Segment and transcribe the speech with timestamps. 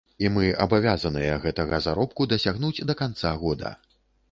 [0.27, 3.77] І мы абавязаныя гэтага заробку дасягнуць да канца года.